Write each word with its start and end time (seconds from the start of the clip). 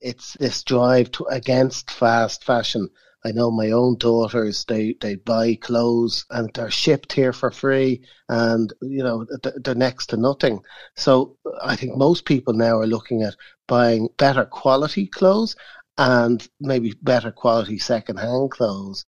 it's 0.00 0.34
this 0.34 0.62
drive 0.62 1.10
to, 1.12 1.24
against 1.26 1.90
fast 1.90 2.44
fashion. 2.44 2.88
I 3.24 3.32
know 3.32 3.50
my 3.50 3.72
own 3.72 3.96
daughters, 3.98 4.64
they, 4.64 4.94
they 5.00 5.16
buy 5.16 5.56
clothes 5.56 6.24
and 6.30 6.50
they're 6.54 6.70
shipped 6.70 7.12
here 7.12 7.32
for 7.32 7.50
free 7.50 8.02
and, 8.28 8.72
you 8.80 9.02
know, 9.02 9.26
they're 9.56 9.74
next 9.74 10.06
to 10.06 10.16
nothing. 10.16 10.60
So 10.96 11.36
I 11.62 11.74
think 11.74 11.96
most 11.96 12.24
people 12.26 12.54
now 12.54 12.78
are 12.78 12.86
looking 12.86 13.22
at 13.22 13.34
buying 13.66 14.08
better 14.18 14.44
quality 14.44 15.06
clothes 15.06 15.56
and 15.98 16.48
maybe 16.60 16.94
better 17.02 17.32
quality 17.32 17.78
second-hand 17.78 18.52
clothes 18.52 19.04